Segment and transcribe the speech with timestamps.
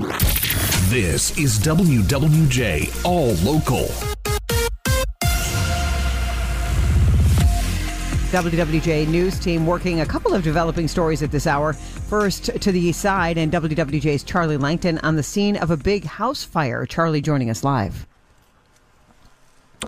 [0.00, 3.84] This is WWJ All Local.
[8.30, 11.74] WWJ News team working a couple of developing stories at this hour.
[11.74, 16.04] First to the east side, and WWJ's Charlie Langton on the scene of a big
[16.04, 16.86] house fire.
[16.86, 18.06] Charlie joining us live.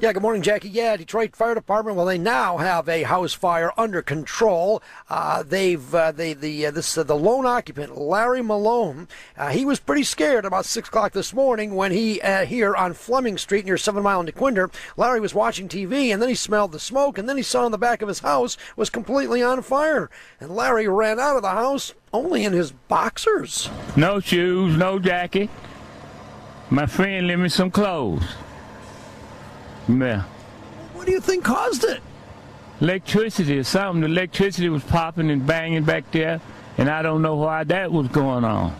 [0.00, 0.70] Yeah, good morning, Jackie.
[0.70, 1.96] Yeah, Detroit Fire Department.
[1.96, 4.82] Well, they now have a house fire under control.
[5.10, 9.08] Uh, they've uh, they the uh, this uh, the lone occupant Larry Malone.
[9.36, 12.94] Uh, he was pretty scared about six o'clock this morning when he uh, here on
[12.94, 14.72] Fleming Street near Seven Mile and Dequindre.
[14.96, 17.72] Larry was watching TV and then he smelled the smoke and then he saw in
[17.72, 20.08] the back of his house was completely on fire.
[20.40, 23.68] And Larry ran out of the house only in his boxers.
[23.96, 25.50] No shoes, no jacket.
[26.70, 28.24] My friend lent me some clothes.
[29.88, 30.22] Yeah.
[30.92, 32.02] What do you think caused it?
[32.80, 34.00] Electricity or something.
[34.00, 36.40] The electricity was popping and banging back there,
[36.78, 38.74] and I don't know why that was going on.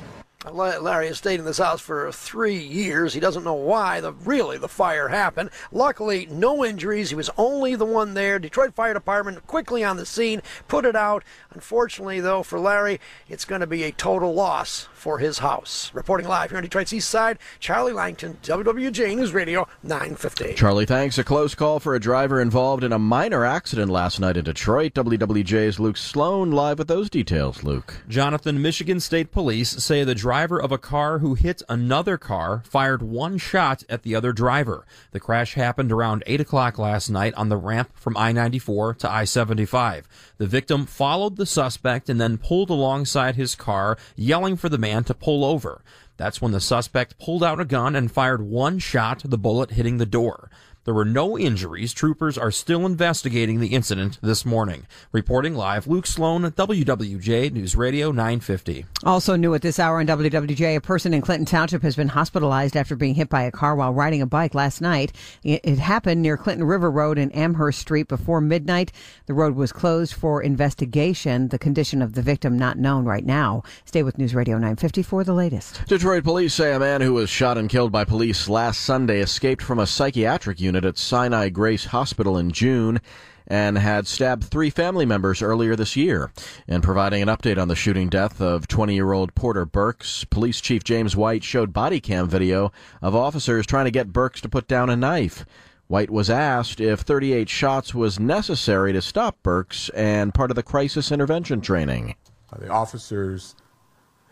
[0.52, 3.14] Larry has stayed in this house for three years.
[3.14, 5.50] He doesn't know why the really the fire happened.
[5.72, 7.10] Luckily, no injuries.
[7.10, 8.38] He was only the one there.
[8.38, 11.24] Detroit Fire Department quickly on the scene, put it out.
[11.52, 15.90] Unfortunately, though, for Larry, it's going to be a total loss for his house.
[15.94, 20.54] Reporting live here on Detroit's East Side, Charlie Langton, WWJ News Radio 950.
[20.54, 21.18] Charlie, thanks.
[21.18, 24.94] A close call for a driver involved in a minor accident last night in Detroit.
[24.94, 27.62] WWJ's Luke Sloan live with those details.
[27.62, 27.94] Luke.
[28.08, 33.02] Jonathan, Michigan State Police say the driver of a car who hit another car fired
[33.02, 34.84] one shot at the other driver.
[35.12, 39.10] The crash happened around 8 o'clock last night on the ramp from I 94 to
[39.10, 40.08] I 75.
[40.38, 45.04] The victim followed the suspect and then pulled alongside his car, yelling for the man
[45.04, 45.82] to pull over.
[46.16, 49.98] That's when the suspect pulled out a gun and fired one shot, the bullet hitting
[49.98, 50.50] the door.
[50.84, 51.94] There were no injuries.
[51.94, 54.86] Troopers are still investigating the incident this morning.
[55.12, 58.84] Reporting live, Luke Sloan, WWJ News Radio 950.
[59.02, 62.76] Also new at this hour on WWJ, a person in Clinton Township has been hospitalized
[62.76, 65.12] after being hit by a car while riding a bike last night.
[65.42, 68.92] It happened near Clinton River Road and Amherst Street before midnight.
[69.24, 71.48] The road was closed for investigation.
[71.48, 73.62] The condition of the victim not known right now.
[73.86, 75.86] Stay with News Radio 950 for the latest.
[75.86, 79.62] Detroit police say a man who was shot and killed by police last Sunday escaped
[79.62, 83.00] from a psychiatric unit unit at Sinai Grace Hospital in June
[83.46, 86.32] and had stabbed three family members earlier this year.
[86.66, 90.60] In providing an update on the shooting death of 20 year old Porter Burks, Police
[90.60, 94.66] Chief James White showed body cam video of officers trying to get Burks to put
[94.66, 95.46] down a knife.
[95.86, 100.62] White was asked if 38 shots was necessary to stop Burks and part of the
[100.64, 102.16] crisis intervention training.
[102.52, 103.54] Uh, the officers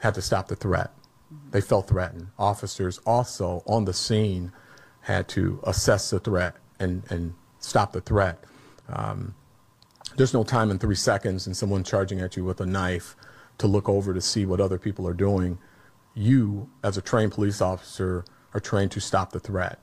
[0.00, 0.90] had to stop the threat.
[1.52, 2.28] They felt threatened.
[2.36, 4.50] Officers also on the scene
[5.02, 8.42] had to assess the threat and, and stop the threat.
[8.88, 9.34] Um,
[10.16, 13.16] there's no time in three seconds and someone charging at you with a knife
[13.58, 15.58] to look over to see what other people are doing.
[16.14, 18.24] You, as a trained police officer,
[18.54, 19.78] are trained to stop the threat.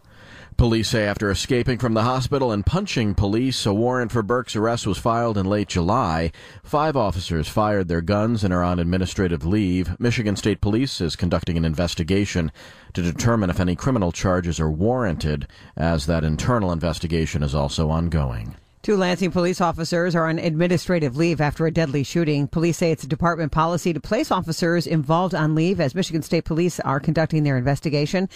[0.57, 4.85] Police say after escaping from the hospital and punching police, a warrant for Burks' arrest
[4.85, 6.31] was filed in late July.
[6.63, 9.99] Five officers fired their guns and are on administrative leave.
[9.99, 12.51] Michigan State Police is conducting an investigation
[12.93, 15.47] to determine if any criminal charges are warranted,
[15.77, 18.55] as that internal investigation is also ongoing.
[18.81, 22.47] Two Lansing police officers are on administrative leave after a deadly shooting.
[22.47, 26.45] Police say it's a department policy to place officers involved on leave as Michigan State
[26.45, 28.29] Police are conducting their investigation.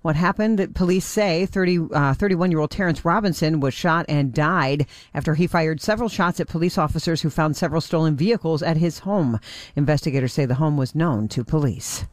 [0.00, 0.74] What happened?
[0.74, 5.46] Police say 30, uh, 31 year old Terrence Robinson was shot and died after he
[5.46, 9.38] fired several shots at police officers who found several stolen vehicles at his home.
[9.76, 12.06] Investigators say the home was known to police.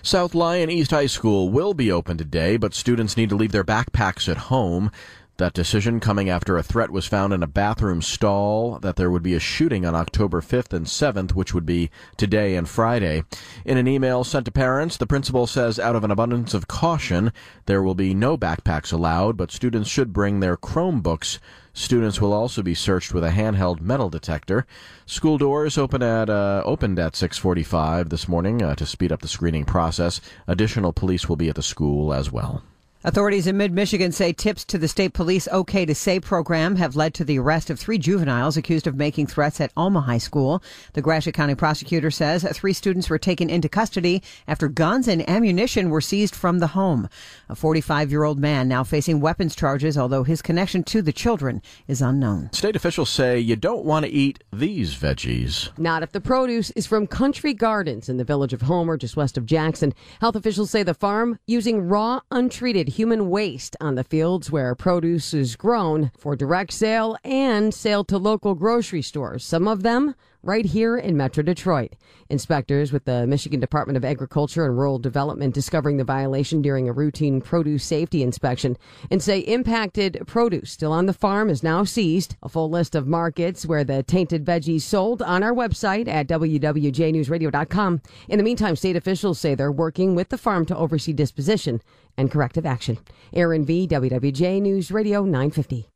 [0.00, 3.62] South Lyon East High School will be open today, but students need to leave their
[3.62, 4.90] backpacks at home.
[5.38, 9.22] That decision coming after a threat was found in a bathroom stall that there would
[9.22, 13.22] be a shooting on October 5th and 7th, which would be today and Friday.
[13.62, 17.34] In an email sent to parents, the principal says out of an abundance of caution,
[17.66, 21.38] there will be no backpacks allowed, but students should bring their Chromebooks.
[21.74, 24.66] Students will also be searched with a handheld metal detector.
[25.04, 29.28] School doors open at uh, opened at 6:45 this morning uh, to speed up the
[29.28, 30.22] screening process.
[30.46, 32.62] Additional police will be at the school as well.
[33.06, 37.22] Authorities in mid Michigan say tips to the state police OK2SAY program have led to
[37.22, 40.60] the arrest of three juveniles accused of making threats at Alma High School.
[40.94, 45.88] The Gratiot County prosecutor says three students were taken into custody after guns and ammunition
[45.88, 47.08] were seized from the home.
[47.48, 51.62] A 45 year old man now facing weapons charges, although his connection to the children
[51.86, 52.50] is unknown.
[52.52, 55.70] State officials say you don't want to eat these veggies.
[55.78, 59.38] Not if the produce is from Country Gardens in the village of Homer, just west
[59.38, 59.94] of Jackson.
[60.20, 65.34] Health officials say the farm using raw, untreated human waste on the fields where produce
[65.34, 69.44] is grown for direct sale and sale to local grocery stores.
[69.44, 70.14] Some of them
[70.46, 71.94] right here in Metro Detroit.
[72.30, 76.92] Inspectors with the Michigan Department of Agriculture and Rural Development discovering the violation during a
[76.92, 78.76] routine produce safety inspection
[79.10, 82.36] and say impacted produce still on the farm is now seized.
[82.42, 88.02] A full list of markets where the tainted veggies sold on our website at wwjnewsradio.com.
[88.28, 91.82] In the meantime, state officials say they're working with the farm to oversee disposition
[92.16, 92.98] and corrective action.
[93.32, 95.88] Aaron V, WWJ News Radio 950.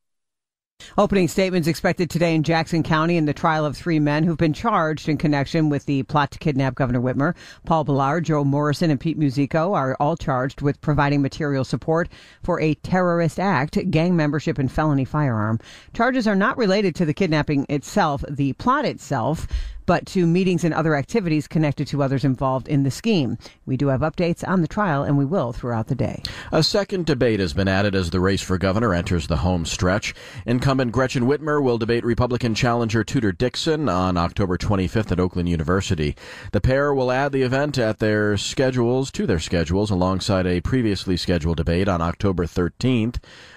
[0.99, 4.53] Opening statements expected today in Jackson County in the trial of three men who've been
[4.53, 7.35] charged in connection with the plot to kidnap Governor Whitmer.
[7.65, 12.09] Paul Bellar, Joe Morrison, and Pete Musico are all charged with providing material support
[12.43, 15.59] for a terrorist act, gang membership, and felony firearm.
[15.95, 19.47] Charges are not related to the kidnapping itself, the plot itself
[19.91, 23.37] but to meetings and other activities connected to others involved in the scheme.
[23.67, 26.23] We do have updates on the trial, and we will throughout the day.
[26.53, 30.15] A second debate has been added as the race for governor enters the home stretch.
[30.47, 36.15] Incumbent Gretchen Whitmer will debate Republican challenger Tudor Dixon on October 25th at Oakland University.
[36.53, 41.17] The pair will add the event at their schedules to their schedules alongside a previously
[41.17, 43.17] scheduled debate on October 13th.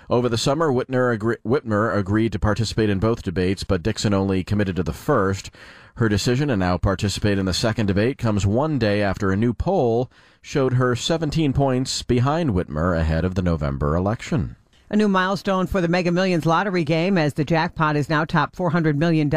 [0.09, 4.75] Over the summer, agree- Whitmer agreed to participate in both debates, but Dixon only committed
[4.77, 5.51] to the first.
[5.97, 9.53] Her decision to now participate in the second debate comes one day after a new
[9.53, 10.09] poll
[10.41, 14.55] showed her 17 points behind Whitmer ahead of the November election.
[14.93, 18.55] A new milestone for the Mega Millions lottery game as the jackpot is now top
[18.55, 19.27] $400 million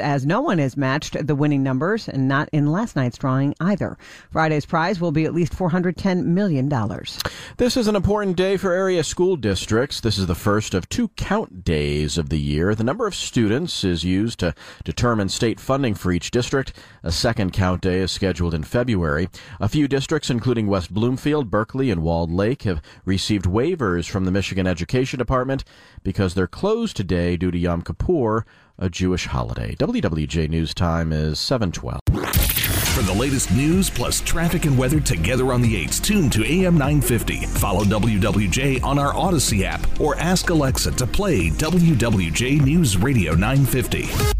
[0.00, 3.98] as no one has matched the winning numbers and not in last night's drawing either.
[4.30, 6.68] Friday's prize will be at least $410 million.
[7.56, 9.98] This is an important day for area school districts.
[9.98, 12.76] This is the first of two count days of the year.
[12.76, 14.54] The number of students is used to
[14.84, 16.72] determine state funding for each district.
[17.02, 19.28] A second count day is scheduled in February.
[19.58, 24.30] A few districts, including West Bloomfield, Berkley, and Walled Lake, have received waivers from the
[24.30, 25.64] Michigan Education Department
[26.02, 28.44] because they're closed today due to Yom Kippur,
[28.78, 29.74] a Jewish holiday.
[29.76, 32.00] WWJ News Time is 712.
[32.94, 36.74] For the latest news plus traffic and weather together on the 8s, tune to AM
[36.74, 37.46] 950.
[37.46, 44.39] Follow WWJ on our Audacy app or ask Alexa to play WWJ News Radio 950.